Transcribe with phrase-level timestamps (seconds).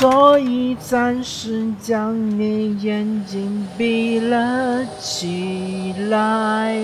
[0.00, 6.74] 所以暂时将你眼睛闭了起来。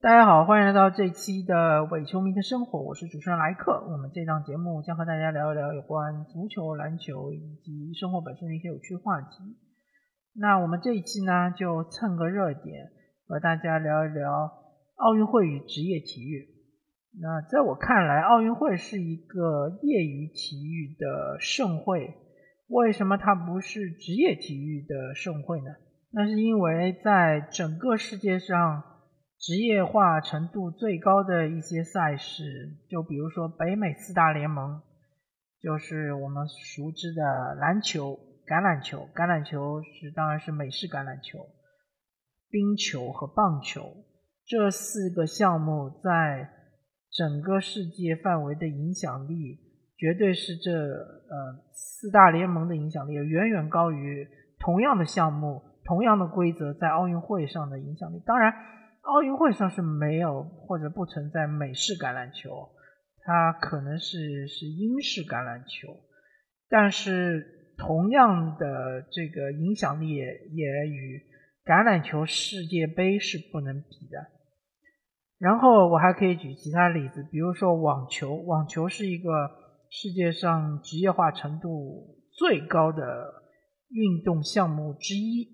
[0.00, 3.86] 大家好，欢迎来到这期的伪球迷的生活，我是主持人莱克。
[3.88, 9.56] 我们这档节目将和大家聊一聊有关足球、篮球以及生活本身的一些有趣话题。
[10.32, 12.90] 那我们这一期呢，就蹭个热点，
[13.28, 14.65] 和大家聊一聊。
[14.96, 16.48] 奥运会与职业体育，
[17.20, 22.14] 那在我看来，奥运会是一个业余体育的盛会。
[22.68, 25.66] 为什么它不是职业体育的盛会呢？
[26.10, 28.82] 那是因为在整个世界上，
[29.38, 34.80] 职业化程度最高的一些赛事，就比如说北美四大联盟，
[35.60, 41.46] 就是我们熟知的篮球、橄榄球，橄榄球是当然是美式橄榄球，
[42.48, 44.05] 冰球和棒球。
[44.46, 46.48] 这四个项目在
[47.10, 49.58] 整个世界范围的影响力，
[49.96, 54.28] 绝对是这呃四大联盟的影响力远远高于
[54.60, 58.22] 同样的项目、同样的规则在奥运会上的影响力。
[58.24, 58.52] 当然，
[59.00, 62.70] 奥运会上是没有或者不存在美式橄榄球，
[63.22, 65.92] 它可能是是英式橄榄球，
[66.68, 71.20] 但是同样的这个影响力也也与
[71.64, 74.35] 橄榄球世界杯是不能比的。
[75.38, 79.50] 然后我还可以举其他例子，比如说网球，网球是一个
[79.90, 83.02] 世界上职业化程度最高的
[83.90, 85.46] 运动项目之一。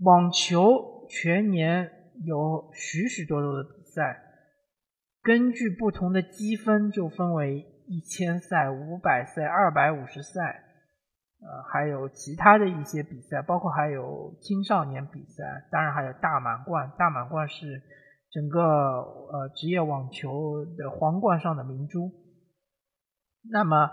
[0.00, 1.90] 网球全年
[2.24, 4.22] 有许许多多的比赛，
[5.22, 10.64] 根据不同的积分就分为一千赛、五百赛、二百五十赛，
[11.42, 16.90] 呃，还有其他的一些比赛，包括还有青少年比赛，当然还有大满贯。
[16.98, 17.82] 大满贯是。
[18.30, 22.10] 整个呃职业网球的皇冠上的明珠。
[23.50, 23.90] 那么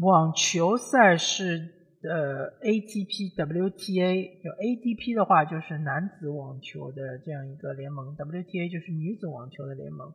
[0.00, 1.58] 网球赛事
[2.02, 10.12] 的 ATP、WTA 就 ATP 的话就是男子网球的这样一个联盟，WTA 就是女子网球的联盟。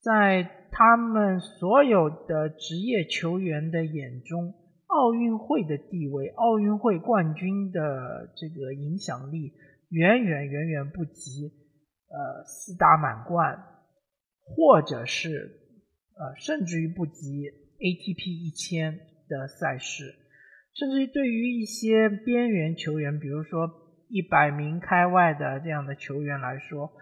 [0.00, 4.54] 在他们所有的职业球员的眼中，
[4.86, 9.54] 奥运会的地位、奥运会冠军的这个影响力
[9.88, 11.63] 远远远远不及。
[12.14, 13.58] 呃，四大满贯，
[14.44, 15.50] 或者是
[16.16, 20.14] 呃，甚至于不及 ATP 一千的赛事，
[20.74, 23.68] 甚至于对于一些边缘球员，比如说
[24.08, 26.92] 一百名开外的这样的球员来说，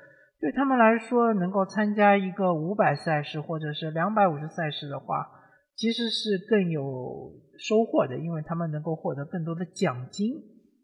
[0.41, 5.27] 对他们来说，能够参加一个五百赛事或者是两百五十赛事的话，
[5.77, 10.33] 其实是更有收获的，因为他们能够获得更多的奖金，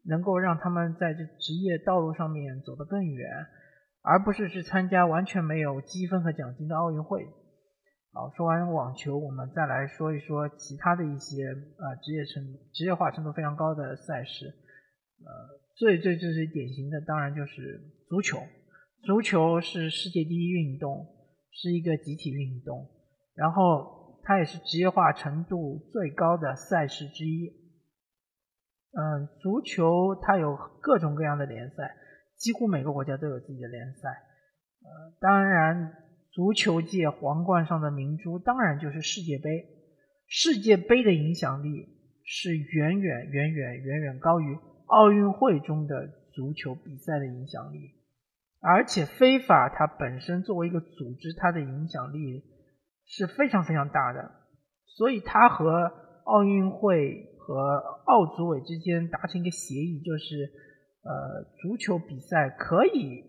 [0.05, 3.27] 能够让他们在这职业道路上面走得更远。
[4.09, 7.29] 而不是去参加完全没有积分和奖金的奥运会。
[8.15, 11.45] 好，说完网球，我们再来说一说其他的一些
[11.77, 12.43] 啊职业程
[12.73, 14.47] 职业化程度非常高的赛事。
[14.47, 18.39] 呃，最最最最典型的当然就是足球。
[19.03, 21.07] 足球是世界第一运动，
[21.53, 22.89] 是一个集体运动，
[23.35, 27.53] 然后它也是职业化程度最高的赛事之一。
[28.93, 31.95] 嗯，足球它有各种各样的联赛。
[32.39, 34.09] 几乎每个国家都有自己的联赛，
[34.85, 35.93] 呃，当然，
[36.31, 39.67] 足球界皇冠上的明珠当然就是世界杯。
[40.29, 41.89] 世界杯的影响力
[42.23, 47.91] 是远远远远远远高于奥运会中的足球比赛的影响力，
[48.61, 52.45] 而且非法它本身作为一个组织，它的影响力
[53.05, 54.31] 是非常非常大的，
[54.87, 55.91] 所以它和
[56.25, 60.68] 奥运会和奥组委之间达成一个协议，就是。
[61.03, 63.25] 呃，足球比赛可以，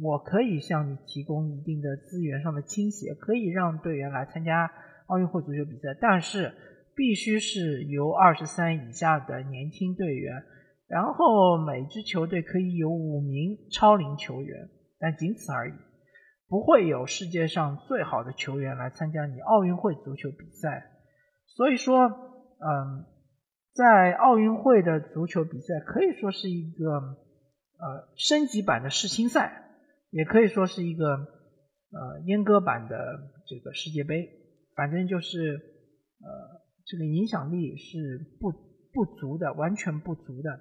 [0.00, 4.70] 我可以向你提供一定的资源上的倾斜，可以让队员来参加
[5.08, 6.54] 奥运会足球比赛，但是
[6.94, 10.42] 必须是由二十三以下的年轻队员，
[10.86, 14.68] 然后每支球队可以有五名超龄球员，
[14.98, 15.74] 但仅此而已，
[16.48, 20.92] 不会有世界上最好的球员来参加你奥运会足球比赛。
[21.46, 23.17] 所以说，嗯。
[23.78, 29.70] 在奥运会的足球比赛可以说是一个呃升级版的世青赛，
[30.10, 32.96] 也可以说是一个呃阉割版的
[33.46, 34.28] 这个世界杯。
[34.74, 35.54] 反正就是
[36.18, 36.26] 呃
[36.86, 38.50] 这个影响力是不
[38.92, 40.58] 不足的，完全不足的。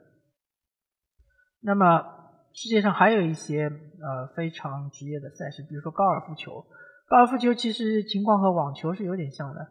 [1.60, 2.06] 那么
[2.54, 6.64] 世界上还有一些呃非常职业的赛事，比如说高尔夫球。
[7.08, 9.68] 高尔夫球其实情况和网球是有点像的。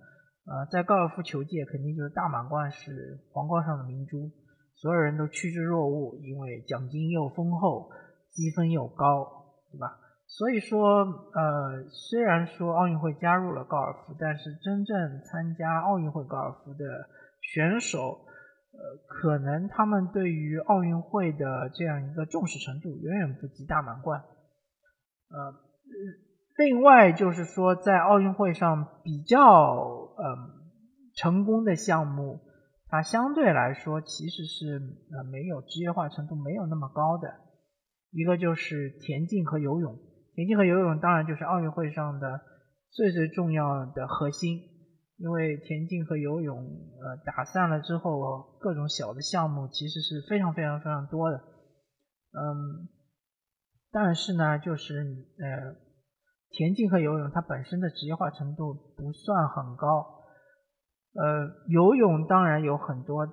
[0.46, 4.30] 呃，在高尔夫球界，肯定就是大满贯是皇冠上的明珠，
[4.76, 7.90] 所有人都趋之若鹜，因为奖金又丰厚，
[8.30, 9.26] 积分又高，
[9.72, 9.98] 对吧？
[10.28, 11.02] 所以说，
[11.34, 16.84] 呃，虽然说奥运会加入了高尔夫，但是真正参加奥运会高尔夫的
[17.42, 18.26] 选手，
[18.72, 18.78] 呃，
[19.08, 24.20] 可能他们对于奥运会的这样一个重视程度远远不及大满贯。
[24.20, 25.54] 呃，
[26.56, 30.50] 另外就是说，在奥运会上比较嗯
[31.14, 32.40] 成功的项目，
[32.88, 34.80] 它相对来说其实是
[35.12, 37.34] 呃没有职业化程度没有那么高的，
[38.10, 39.98] 一个就是田径和游泳。
[40.34, 42.40] 田径和游泳当然就是奥运会上的
[42.90, 44.60] 最最重要的核心，
[45.16, 51.38] 因为田径和游泳，呃，打散了之后，各种小的项目其实是非常非常非常多的，
[52.32, 52.88] 嗯，
[53.90, 55.06] 但是呢，就是
[55.38, 55.74] 呃，
[56.50, 60.24] 田径和游泳它本身的职业化程度不算很高，
[61.14, 63.32] 呃，游泳当然有很多的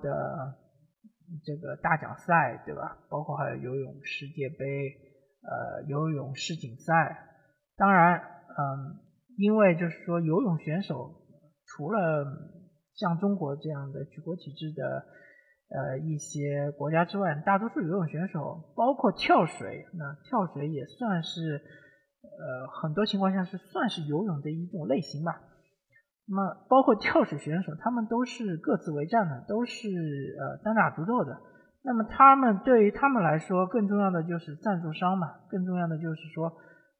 [1.44, 2.98] 这个大奖赛，对吧？
[3.08, 5.00] 包括还有游泳世界杯。
[5.46, 7.28] 呃，游泳世锦赛，
[7.76, 8.96] 当然，嗯，
[9.36, 11.20] 因为就是说，游泳选手
[11.66, 12.24] 除了
[12.94, 15.04] 像中国这样的举国体制的
[15.68, 21.60] 呃一些国家之外，大多数游泳选手，包括跳水，那跳水也算是
[22.38, 25.40] 呃很多情况下是算是游泳的一种类型吧。
[26.26, 29.88] 那么，包括跳水选手，他们都是各自为战的，都是
[30.40, 31.38] 呃单打独斗的。
[31.82, 36.50] 那么他们对于他们来说，更重要的就是赞助商嘛，更重要的就是说，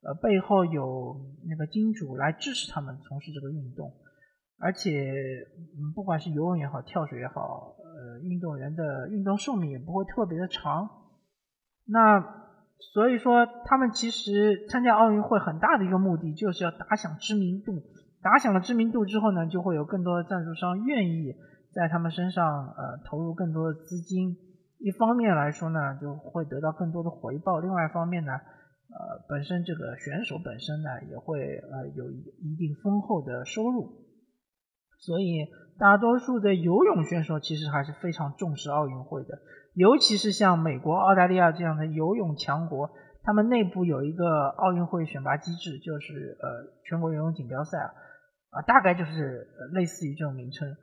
[0.03, 1.15] 呃，背后有
[1.49, 3.91] 那个金主来支持他们从事这个运动，
[4.59, 4.91] 而且，
[5.75, 10.87] 嗯，不管是游泳也好，跳水也好，呃，运动员的运动寿命也不会特别的长。
[11.87, 12.44] 那
[12.93, 17.83] 所以说，他们其实参加奥运会很大的一个目的，就是要打响知名度。
[18.21, 21.35] 打响了知名度之后呢，就会有更多的赞助商愿意
[21.73, 24.37] 在他们身上呃投入更多的资金。
[24.79, 34.05] 一方面来说呢，就会得到更多的回报；另外一方面呢，呃，本身这个选手本身呢，也会呃有一一定丰厚的收入。
[34.97, 35.47] 所以，
[35.77, 39.39] 大多数的游泳选手其实还是非常重视奥运会的，
[39.75, 42.89] 尤其是像美国、澳大利亚这样的游泳强国，
[43.23, 47.77] 他们内部有一个奥运会选拔机制，就是呃全国游泳锦标赛
[48.49, 50.75] 啊，大概就是类似于这种名称。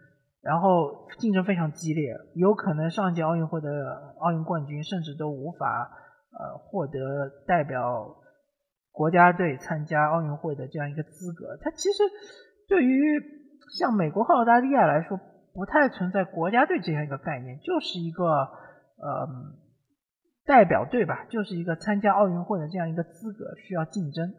[0.42, 5.90] 然后竞争非常激烈，有可能上届奥运会的奥运冠军甚至都无法
[6.32, 6.98] 呃获得
[7.46, 8.16] 代表
[8.90, 11.56] 国家队参加奥运会的这样一个资格。
[11.62, 12.02] 它其实
[12.68, 13.22] 对于
[13.78, 15.16] 像美国和澳大利亚来说，
[15.54, 18.26] 不太存在国家队这样一个概念，就是一个
[19.02, 19.28] 呃
[20.46, 24.32] 代表队吧，就是一个参加奥运会的这样一个资格需要竞争。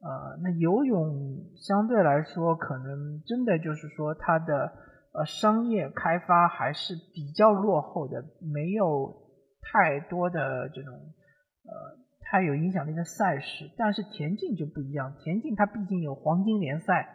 [0.00, 4.72] 呃，那游泳相对来说，可能真的就是说它的。
[5.12, 8.22] 呃，商业开发还是比较落后的，
[8.54, 9.12] 没有
[9.60, 13.68] 太多的这种呃太有影响力的赛事。
[13.76, 17.08] 但是田径就不一样，田径它毕竟有黄金联赛，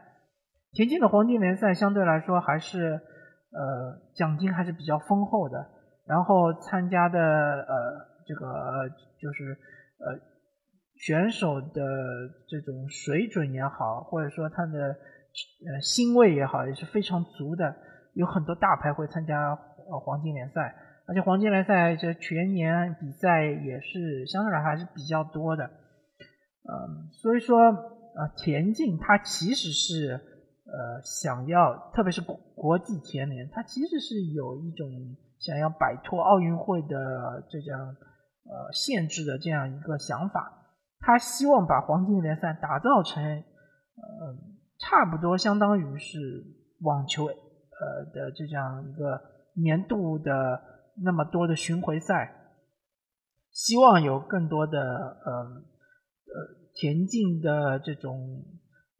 [0.74, 3.00] 田径的黄金联赛相对来说还是
[3.52, 5.66] 呃奖金还是比较丰厚的。
[6.06, 7.76] 然后参加的呃
[8.26, 9.58] 这个就是
[10.00, 10.20] 呃
[10.96, 11.70] 选手的
[12.48, 14.96] 这种水准也好，或者说他的。
[15.68, 17.76] 呃，星位也好，也是非常足的，
[18.14, 20.74] 有很多大牌会参加呃黄金联赛，
[21.08, 34.88] 而且黄金联赛这全年比赛也是相对来说还是比较多的，嗯，所以说呃田径它其实是呃想要，特别是国国际田联，它其实是有一种
[35.46, 37.80] 想要摆脱奥运会的这样
[38.46, 40.66] 呃限制的这样一个想法，
[41.00, 44.56] 他希望把黄金联赛打造成呃。
[44.78, 46.20] 差不多相当于是
[46.82, 47.34] 网球呃
[48.14, 49.22] 的这样一个
[49.54, 50.62] 年度的
[51.02, 52.36] 那么多的巡回赛，
[53.52, 56.36] 希望有更多的呃呃
[56.74, 58.44] 田径的这种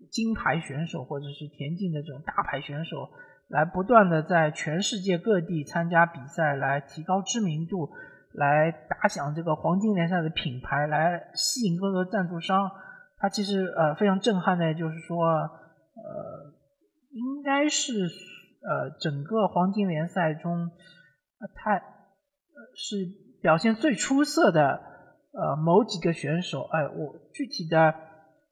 [0.10, 3.10] 金牌选手或者是田径的这种大牌选手，
[3.48, 7.90] 来不断的在全世界各地参加比赛，来提高知名度，
[8.34, 12.72] 来打响这个黄金联赛的品牌，来吸引更多赞助商。
[13.18, 15.50] 它其实呃非常震撼的，就是说。
[15.98, 16.52] 呃，
[17.12, 20.70] 应该是呃整个黄金联赛中，
[21.56, 21.78] 他
[22.76, 22.98] 是
[23.42, 24.82] 表现最出色的
[25.32, 26.64] 呃某几个选手。
[26.64, 27.96] 哎，我具体的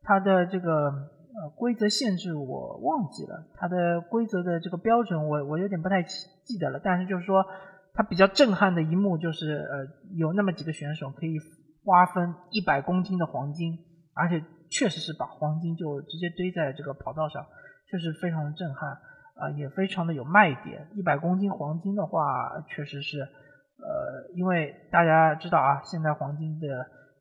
[0.04, 0.90] 他的这个
[1.36, 6.80] 呃规则限制我忘记了，它的规则的这个标准我我有点不太记得了。
[6.84, 7.46] 但是就是说，
[7.94, 11.38] 它比较震撼的一幕就是呃有那么几个选手可以
[11.84, 13.78] 瓜分一百公斤的黄金，
[14.14, 14.44] 而且。
[14.74, 17.46] 确实是把黄金就直接堆在这个跑道上，
[17.92, 18.90] 确实非常的震撼
[19.36, 20.88] 啊，也非常的有卖点。
[20.96, 26.68] 一百公斤黄金的话，确实是，呃，因为大家知道啊，现在黄金的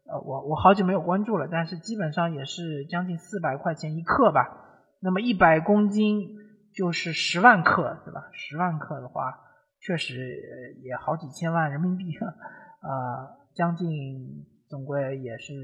[0.05, 4.59] 呃，我我好久没有关注了，但是基本上也是将近四百块钱一克吧。
[5.01, 6.37] 那么一百公斤
[6.75, 8.29] 就是十万克，对吧？
[8.33, 9.41] 十万克的话，
[9.81, 15.55] 确实也好几千万人民币，呃，将近总归也是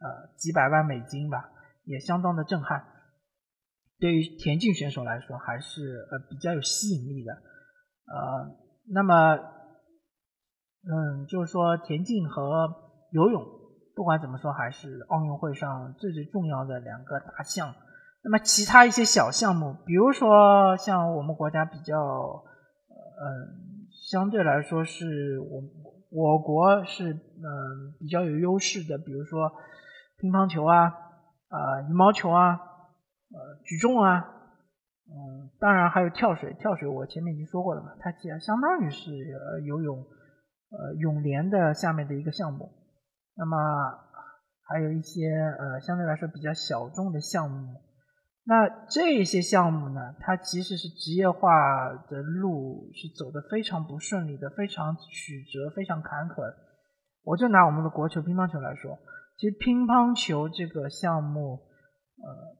[0.00, 1.50] 呃几百万美金吧，
[1.84, 2.84] 也相当的震撼。
[3.98, 7.32] 对于田径选手来说，还是呃比较有吸引力的。
[7.32, 8.56] 呃，
[8.92, 9.36] 那么，
[10.84, 12.68] 嗯，就是说田径和
[13.10, 13.42] 游泳，
[13.96, 17.74] 不管怎么说，还是奥运会上最最重要的两个大项。
[18.22, 25.62] 那么其他一些小项目，比如说像我们国家比较，嗯，相对来说是我
[26.10, 29.50] 我国是嗯比较有优势的，比如说
[30.18, 30.92] 乒乓球啊，
[31.48, 34.28] 啊羽毛球啊，呃举重啊，
[35.08, 40.04] 嗯，当然还有跳水，跳水我前面已经说过了嘛，它其实相当于是呃游泳，
[40.68, 42.70] 呃泳联的下面的一个项目。
[43.36, 43.56] 那么
[44.68, 47.82] 还有一些呃相对来说比较小众的项目。
[48.48, 56.54] 那这些项目呢，它其实是职业化的路是走的非常不顺利的，非常曲折，非常坎坷。
[57.24, 58.96] 我就拿我们的国球乒乓球来说，
[59.36, 61.58] 其实乒乓球这个项目，
[62.22, 62.56] 呃，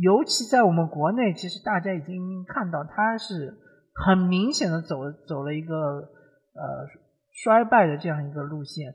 [0.00, 3.54] 尤其在我们国内，其实大家已经看到它是
[3.94, 6.88] 很明显的走走了一个呃
[7.34, 8.94] 衰败的这样一个路线，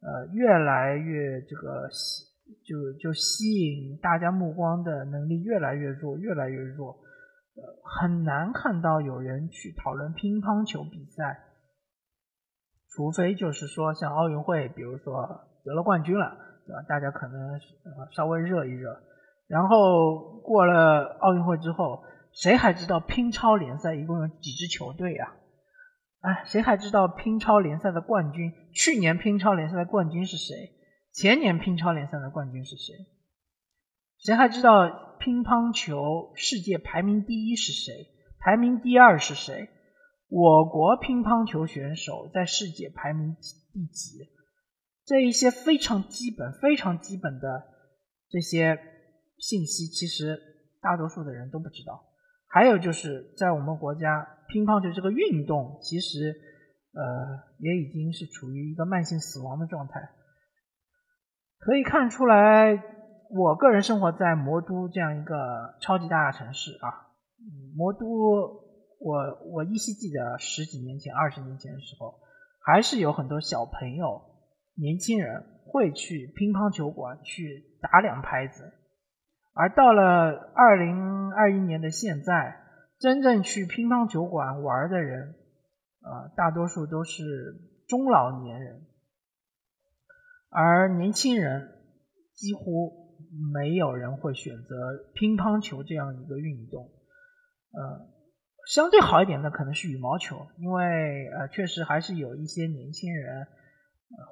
[0.00, 2.26] 呃，越来越这个吸。
[2.64, 6.98] 就就吸引大家目光的能力越来越弱，越来越弱，
[7.84, 11.38] 很难看到有人去讨论乒乓球比赛，
[12.88, 15.26] 除非就是说像奥运会，比如说
[15.62, 16.80] 得了冠军了，对吧？
[16.88, 17.60] 大家可能
[18.16, 18.98] 稍微热一热，
[19.46, 22.02] 然后过了奥运会之后，
[22.32, 25.36] 谁还知道乒超联赛一共有几支球队啊？
[26.20, 28.52] 哎，谁还知道乒超联赛的冠军？
[28.74, 30.72] 去年乒超联赛的冠军是谁？
[31.12, 32.94] 前年乒超联赛的冠军是谁？
[34.18, 38.08] 谁还知道乒乓球世界排名第一是谁？
[38.40, 39.68] 排名第二是谁？
[40.28, 43.36] 我国乒乓球选手在世界排名
[43.72, 44.28] 第几？
[45.04, 47.64] 这一些非常基本、非常基本的
[48.28, 48.78] 这些
[49.38, 50.38] 信息，其实
[50.82, 52.07] 大多数的人都不知道。
[52.48, 56.34] 还有就是在我们国家，乒乓球这个运动其实
[56.92, 60.00] 呃也已经是处于一个慢性死亡的状态。
[61.58, 62.82] 可以看出来，
[63.30, 67.12] 我个人生活在魔都这样一个超级大城市啊。
[67.76, 68.06] 魔都，
[68.98, 69.14] 我
[69.52, 72.18] 我依稀记得十几年前、二十年前的时候，
[72.64, 74.22] 还是有很多小朋友、
[74.74, 78.72] 年轻人会去乒乓球馆去打两拍子。
[79.60, 82.60] 而到了二零二一年的现在，
[83.00, 85.34] 真正去乒乓球馆玩的人，
[86.00, 87.24] 啊，大多数都是
[87.88, 88.86] 中老年人。
[90.48, 91.70] 而年轻人
[92.36, 93.18] 几乎
[93.52, 96.92] 没有人会选择乒乓球这样一个运动，
[97.72, 98.06] 呃，
[98.68, 103.48] 相对好一点的可能是羽毛球，因为呃确实还是有一些年轻人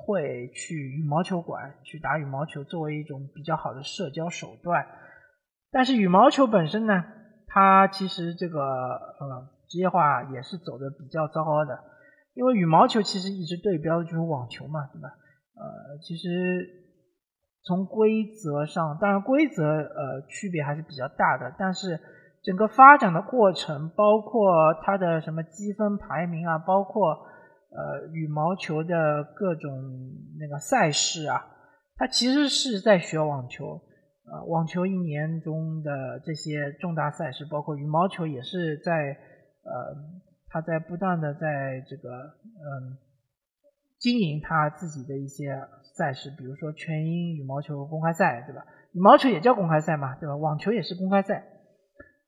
[0.06, 4.87] 会去羽毛球馆去打羽毛球，作为一种比较好的社交手段。
[5.70, 7.04] 但是羽毛球本身呢，
[7.46, 11.78] 它其实这个呃职业化也是走的比较糟糕的，
[12.35, 15.08] 因为羽毛球其实一直对标的就是网球嘛，对吧？
[15.54, 16.66] 呃，其实
[17.64, 21.99] 从规则上，当然规则呃区别还是比较大的，但是
[22.42, 29.73] 整个发展的过程，包括它的什么积分排名啊，包括呃羽毛球的各种
[30.38, 31.44] 那个赛事啊，
[31.96, 33.80] 它其实是在学网球。
[34.30, 38.92] 呃，网球一年中的这些重大赛事，包括羽毛球也是在
[39.62, 39.97] 呃，
[40.49, 42.99] 他在不断的在这个嗯。
[43.99, 45.59] 经营他自己的一些
[45.97, 48.66] 赛事，比如说全英羽毛球公开赛，对吧？
[48.92, 50.37] 羽毛球也叫公开赛嘛，对吧？
[50.37, 51.47] 网球也是公开赛，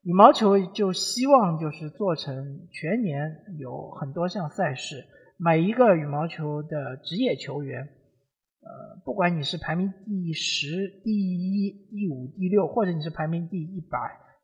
[0.03, 5.05] 羽毛球就希望就是做成全年有很多项赛事，
[5.37, 7.91] 每一个羽毛球的职业球员，
[8.61, 10.67] 呃，不管你是排名第十、
[11.05, 13.99] 第一、第五、第六，或者你是排名第一百、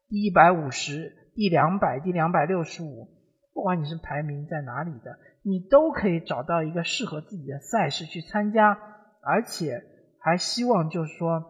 [0.08, 3.08] 第一百五十、第两百、第两百六十五，
[3.52, 5.18] 不管你是排名在哪里的。
[5.42, 8.78] 你都可以找到一个适合自己的赛事去参加，
[9.20, 9.82] 而且
[10.18, 11.44] 还希望就是说，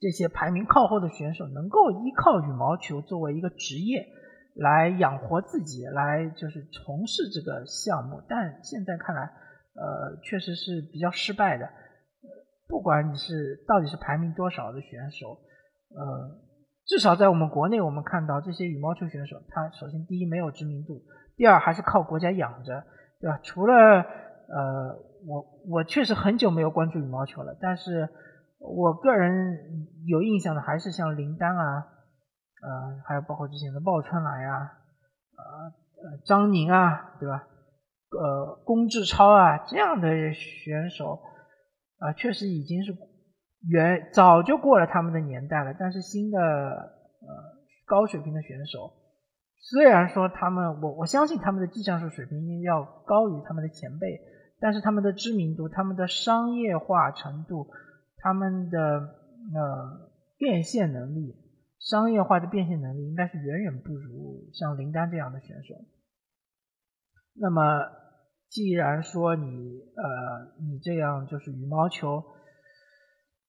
[0.00, 4.06] 这些排名靠后的选手能够依靠羽毛球作为一个职业
[4.54, 8.22] 来养活自己，来就是从事这个项目。
[8.26, 9.30] 但现在看来，
[9.76, 11.68] 呃，确实是比较失败的。
[12.68, 15.38] 不管你是到底是排名多少的选手，
[15.94, 16.40] 呃，
[16.84, 21.02] 至少在我们国内，我们看到这些羽毛球选手，他首先第一没有知名度。
[21.36, 22.84] 第二还是靠国家养着，
[23.20, 23.38] 对吧？
[23.42, 28.08] 除了呃我我确实很久没有关注羽毛球了，但是
[28.58, 31.86] 我个人有印象的还是像林丹啊，
[32.62, 34.72] 呃，还有包括之前的鲍春来啊，
[35.36, 37.46] 呃，张宁啊，对吧？
[38.16, 41.20] 呃，龚志超啊这样的选手
[41.98, 42.96] 啊，确实已经是
[43.68, 45.74] 远早就过了他们的年代了。
[45.78, 47.28] 但是新的呃
[47.86, 48.92] 高水平的选手，
[49.58, 54.20] 虽然说他们我我相信他们的技战术水平要高于他们的前辈，
[54.60, 57.68] 但是他们的知名度、他们的商业化程度、
[58.18, 61.34] 他们的呃变现能力、
[61.78, 65.74] 商业化的变现能力，应该是远远不如像林丹这样的选手。
[67.38, 67.60] 那么，
[68.56, 72.24] 既然说你呃，你这样就是羽毛球，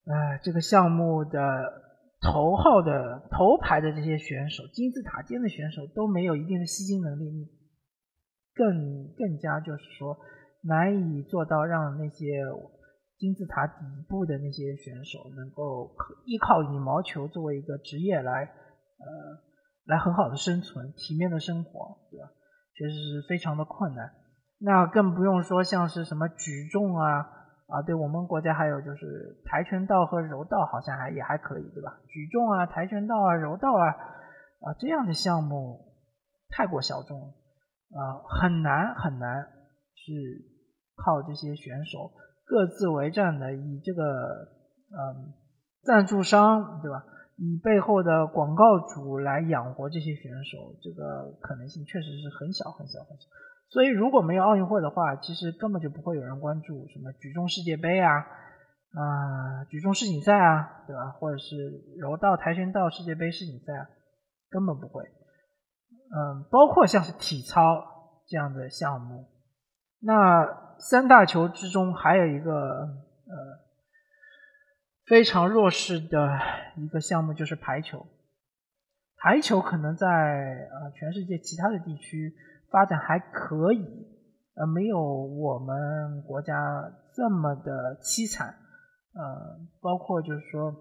[0.03, 1.39] 呃，这个项目的
[2.19, 7.47] 头号的头牌的这些选手，金字塔尖的选手都没有一定的吸金能力，你
[8.53, 10.17] 更更加就是说
[10.63, 12.43] 难以做到让那些
[13.17, 15.95] 金字塔底部的那些选手能够
[16.25, 19.07] 依靠羽毛球作为一个职业来呃
[19.85, 22.27] 来很好的生存、体面的生活，对吧？
[22.75, 24.11] 确实是非常的困难，
[24.59, 27.19] 那更不用说像是什么举重啊
[27.67, 31.99] 啊，对我们国家还有就是跆拳道和柔道好像还也还可以，对吧？
[32.07, 35.85] 举重啊、跆拳道啊、柔道啊啊这样的项目
[36.49, 37.19] 太过小众，
[37.91, 39.43] 啊很难很难
[39.95, 40.11] 是
[40.95, 42.11] 靠这些选手
[42.45, 44.03] 各自为战的，以这个
[44.89, 45.33] 嗯
[45.83, 47.03] 赞助商对吧？
[47.37, 53.27] 以背后的广告主来养活这些选手，这个可能性确实是很小很小很小。
[53.69, 61.11] 所以如果没有奥运会的话，其实根本就不会有人关注什么举重世界杯啊，啊举重世锦赛啊，对吧？
[61.19, 61.55] 或者是
[61.97, 63.87] 柔道、跆拳道世界杯世锦赛，
[64.49, 65.03] 根本不会。
[65.03, 69.27] 嗯，包括像是体操这样的项目，
[69.99, 73.67] 那三大球之中还有一个呃。
[75.09, 76.37] 非常弱势的
[76.75, 78.05] 一个项目就是排球，
[79.15, 82.35] 排球可能在呃全世界其他的地区
[82.71, 83.85] 发展还可以，
[84.55, 88.55] 呃没有我们国家这么的凄惨，
[89.13, 90.75] 呃包括就是说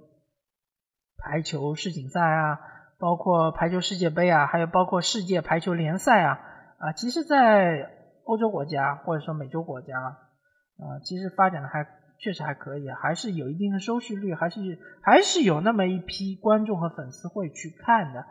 [1.17, 2.59] 排球世锦赛啊，
[2.99, 6.41] 包括排球世界杯啊，还有包括世界排球联赛啊，
[6.79, 7.91] 啊其实，在
[8.25, 11.87] 欧洲国家或者说美洲国家，啊其实发展的还。
[12.19, 18.25] 确实还可以，还是有一定的收视率，还是还是有那么一批观众和粉丝会去看的。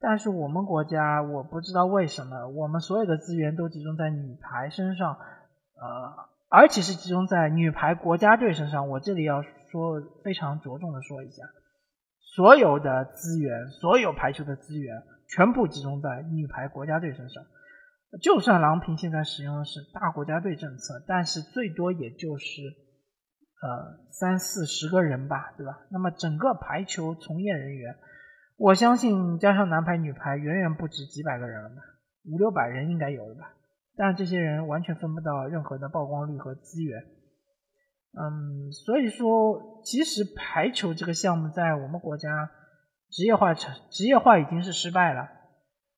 [0.00, 8.88] 但是我们国家，我不知道为什么，我们所有的资源都集中在女排身上，呃，而且是集中在女排国家队身上。
[8.88, 11.44] 我这里要说非常着重的说一下，
[12.34, 17.44] 所有的资源，所有排球的资源，全部集中在女排国家队身上。
[18.22, 22.62] 就算郎平现在使用的是大国家队政策，但是最多也就是。
[23.62, 25.80] 呃，三四十个人吧，对吧？
[25.90, 27.94] 那么整个排球从业人员，
[28.60, 31.76] 我相信加上男排、女排，远远不止几百个人了吧，
[32.30, 33.54] 五六百人应该有了吧？
[33.96, 37.00] 但这些人完全分不到任何的曝光率和资源。
[38.12, 42.50] 嗯，所以说，其实排球这个项目在我们国家
[43.08, 45.30] 职业化成职业化已经是失败了，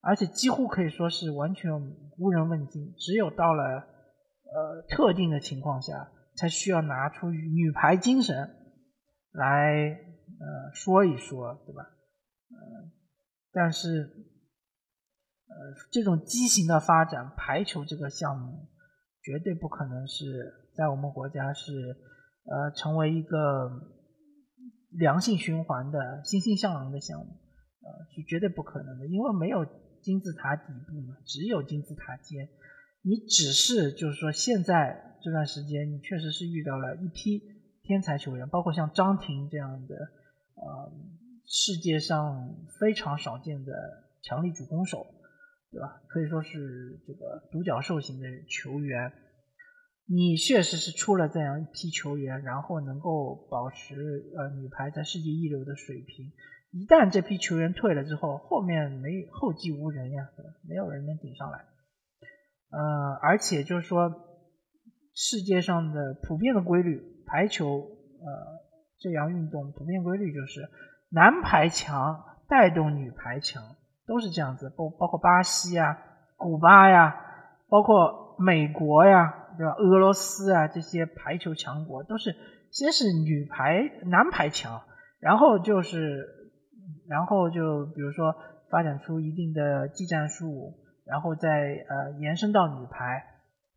[0.01, 1.72] 而且几乎可以说是完全
[2.16, 6.09] 无人问津，只有到了呃特定的情况下。
[6.35, 8.57] 才需要拿出女排精神
[9.33, 9.75] 来
[10.40, 11.90] 呃说一说，对吧？
[12.53, 12.91] 呃，
[13.53, 14.11] 但是
[15.49, 15.55] 呃
[15.91, 18.69] 这种畸形的发展，排球这个项目
[19.23, 21.73] 绝对不可能是在我们国家是
[22.45, 23.71] 呃成为一个
[24.91, 29.67] 良性循环的欣欣向荣的项目，呃是绝对不可能的，因为没有
[30.03, 32.49] 金字塔底部嘛，只有金字塔尖。
[33.05, 37.43] 你只是就是说，现在这段时间，你确实是遇到了一批
[37.83, 39.97] 天才球员，包括像张婷这样的，
[40.55, 40.93] 呃，
[41.55, 43.75] 世界上非常少见的
[44.23, 45.05] 强力主攻手，
[45.71, 46.01] 对吧？
[46.09, 49.12] 可以说是这个独角兽型的球员。
[50.07, 53.95] 你确实是出了这样一批球员，然后能够保持
[54.35, 56.33] 呃女排在世界一流的水平。
[56.71, 60.31] 一旦这批球员退了之后，后面没后继无人呀，
[60.67, 61.67] 没有人能顶上来。
[62.71, 64.11] 呃，而且就是说，
[65.15, 68.29] 世界上的普遍的规律，排球呃
[68.99, 70.67] 这样运动普遍规律就是
[71.12, 73.62] 男排强带动女排强，
[74.07, 74.70] 都是这样子。
[74.70, 75.98] 包包括巴西啊、
[76.37, 77.14] 古巴呀，
[77.68, 79.75] 包括美国呀，对吧？
[79.75, 82.35] 俄罗斯啊这些排球强国都是
[82.70, 84.83] 先是女排、男排强，
[85.20, 86.27] 然后就是
[87.09, 88.35] 然后就比如说
[88.70, 90.79] 发展出一定的技战术。
[91.05, 93.25] 然后再呃延伸到女排，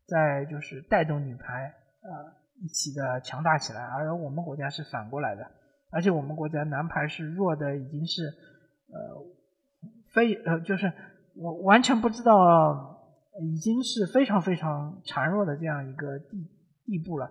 [0.06, 5.50] 再就是带动女排呃一起的强大起来，而我们国家是反过来的，
[5.90, 8.22] 而且我们国家男排是弱的，已经是
[8.88, 9.24] 呃
[10.12, 10.92] 非呃就是
[11.36, 12.98] 我完全不知道，
[13.42, 16.50] 已经是非常非常孱弱的这样一个地
[16.84, 17.30] 地步了，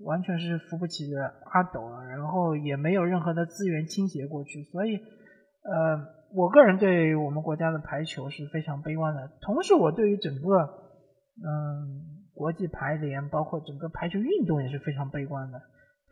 [0.00, 10.58] 完全是扶不起的阿斗了，然后也没有任何的资源倾斜过去，所以呃我个人对我们国家的排球是非常悲观的，同时我对于整个
[11.44, 12.08] 嗯。
[12.34, 15.60] 国际排联包括整个排球运动也是非常悲观的，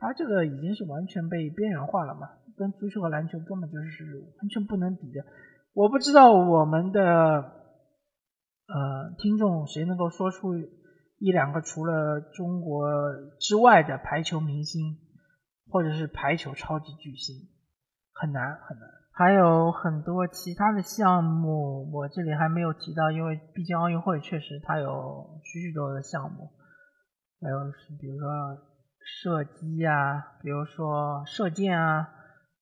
[0.01, 5.23] 它这个已经是完全被边缘化了嘛，跟足球和篮球根本就是完全不能比的。
[5.75, 7.03] 我不知道我们的
[8.67, 12.89] 呃听众谁能够说出一两个除了中国
[13.39, 14.97] 之外的排球明星，
[15.69, 17.37] 或者是排球超级巨星，
[18.15, 18.89] 很难很难。
[19.13, 26.49] 还有很多其他的项目，我这里还没有提到，因为毕竟奥运会确实它有许许多多的项目，
[27.43, 27.59] 还有
[28.01, 28.27] 比如说
[29.05, 31.99] 射击啊，比如说射箭啊，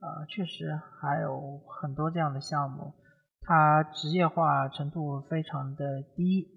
[0.01, 2.94] 啊，确实还有很多这样的项目，
[3.42, 6.48] 它职业化程度非常的低。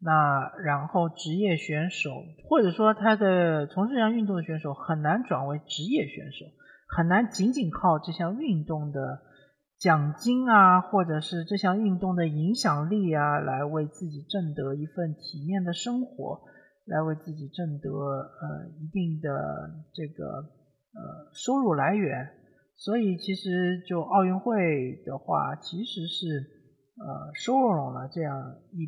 [0.00, 2.10] 那然后职业选手
[2.48, 6.46] 或者说他的从事这项运动的选手很难转为职业选手，
[6.88, 9.22] 很难仅仅靠这项运动的。
[9.76, 16.42] 奖金啊，或者是这项运动的影响力啊，来为自己挣得一份体面的生活，
[16.86, 19.30] 来为自己挣得呃一定的
[19.92, 22.28] 这个呃收入来源。
[22.76, 26.26] 所以其实就奥运会的话，其实是
[26.98, 28.84] 呃收拢了这样一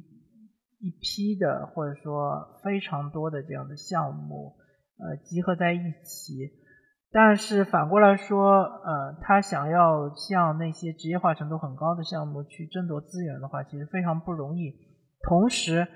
[0.79, 4.57] 一批的，或者说非常多的这样的项目，
[4.99, 6.65] 呃集合在一起。
[7.13, 14.75] 但是反过来说，呃，他想要向那些职业化程度很高的项目去争夺资源的话，其实非常不容易。
[15.23, 15.87] 同时，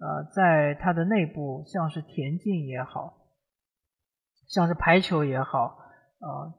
[0.00, 3.18] 呃，在它的内部，像是田径也好，
[4.48, 5.76] 像是排球也好，
[6.18, 6.54] 呃，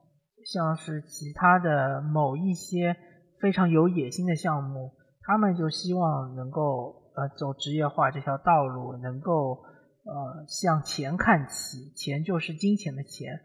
[0.46, 2.96] 像是其他的某一些
[3.42, 9.64] 非常有野心的项目，他们就希望能够呃走职业化这条道路，能够
[10.04, 13.42] 呃向钱看齐，钱就是金钱的钱。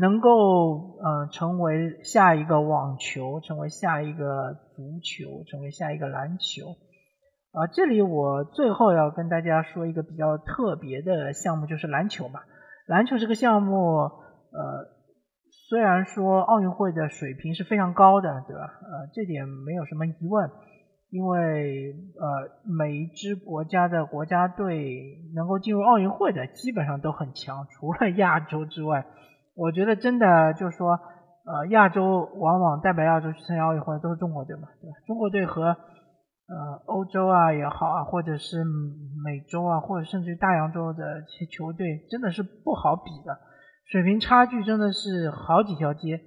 [0.00, 6.66] 能够呃成为下一个网球，成为下一个足球，成为下一个篮球
[7.52, 7.66] 啊！
[7.72, 12.44] 这里我最后要跟大家说一个比较特别的项目，就是篮球吧。
[12.86, 14.86] 篮球这个项目，呃，
[15.68, 18.62] 虽然说奥运会的水平是非常高的，对吧？
[18.62, 20.50] 呃，这点没有什么疑问，
[21.10, 29.06] 因为呃每一支国家的国家队能够进入奥运会的基本上都很强，除了 亚洲之外。
[29.56, 34.96] 我觉得真的就是说，呃，亚洲往往代表亚洲去参加奥运会都是中国队嘛，对吧？
[35.04, 35.76] 中国队和
[36.48, 43.38] 呃欧洲啊也好啊，或者是美洲啊，或者甚至于大洋洲的这些球队，真的是不好比的，
[43.84, 46.20] 水平差距真的是好几条街。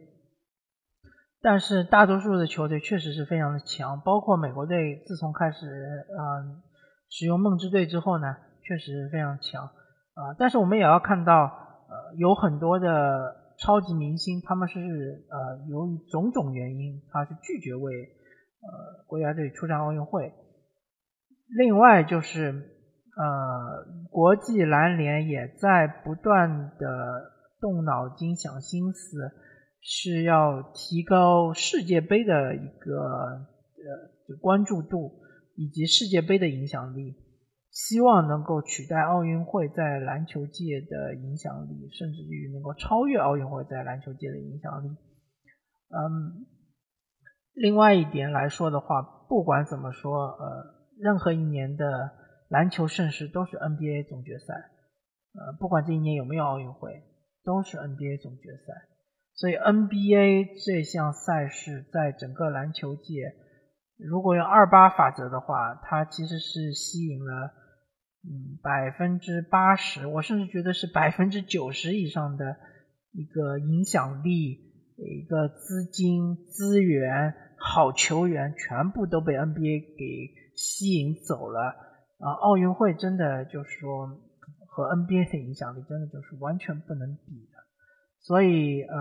[1.42, 6.62] 但是大多数的球队确实是非常的强，包括美国队，自从开始呃
[7.10, 10.36] 使用梦之队之后呢，确实非常强啊。
[10.38, 11.58] 但是我们也要看到。
[11.92, 18.08] 呃，有很多的超级明星，他们是呃由于种种原因，他是拒绝为
[18.62, 20.34] 呃国家队出战奥运会。
[21.48, 22.52] 另外就是
[23.18, 29.32] 呃国际篮联也在不断的动脑筋想心思，
[29.82, 35.20] 是要提高世界杯的一个呃关注度
[35.56, 37.18] 以及世界杯的影响力。
[37.74, 44.90] 希望能够取代奥运会在篮球界的影响力，甚至于能够超越奥运会在篮球界的影响力。
[44.90, 46.46] 嗯，
[47.54, 52.12] 另外一点来说的话，不管怎么说，呃，任何一年的
[52.50, 54.54] 篮球盛世都是 NBA 总决赛，
[55.34, 57.04] 呃，不管这一年有没有奥运会，
[57.44, 58.74] 都是 NBA 总决赛。
[59.34, 63.34] 所以 NBA 这项赛事在整个篮球界，
[63.98, 67.56] 如果用二八法则的话，它其实是吸引了。
[68.24, 72.56] 嗯，百分之八十，我甚至觉得是百分之九十以上的
[73.14, 81.60] 一个影响力、一个资金、资源、好球员，全部都被 NBA 给吸引走了。
[82.20, 84.08] 啊，奥运会真的就是说
[84.68, 87.58] 和 NBA 的影响力真的就是完全不能比的。
[88.20, 88.98] 所以呃，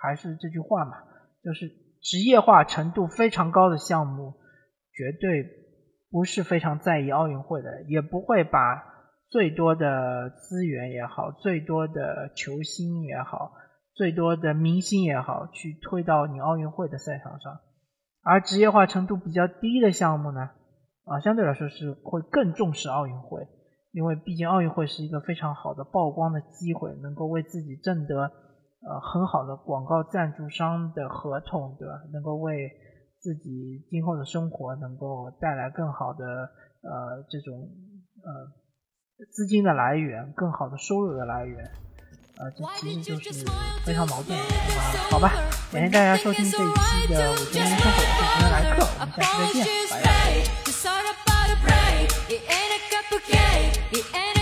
[0.00, 0.98] 还是这句话嘛，
[1.42, 1.68] 就是
[2.00, 4.34] 职业化程度非常高的项目，
[4.92, 5.64] 绝对。
[6.08, 8.80] 不是非常在意奥运会的，也不会把
[9.28, 13.52] 最多的资源也好，最多的球星也好，
[13.96, 17.60] 最多的明星也好，去推到你奥运会的赛场上。
[18.22, 20.50] 而职业化程度比较低的项目呢，
[21.04, 23.48] 啊，相对来说是会更重视奥运会，
[23.92, 31.94] 因为毕竟奥运会是一个非常好的曝光的机会，能够为自己挣得呃很好的广告赞助商的合同，对吧？
[32.12, 32.70] 能够为
[33.20, 36.26] 自己今后的生活能够带来更好的
[36.82, 37.70] 呃这种
[38.22, 41.85] 呃资金的来源，更好的收入的来源。
[42.38, 43.44] 呃，这其实就是
[43.84, 44.44] 非常矛盾啊。
[45.10, 45.32] 好吧，
[45.72, 49.96] 感谢大家收听这一期的五千年生活，我是陈来客，我们下期再见，拜
[54.12, 54.35] 拜。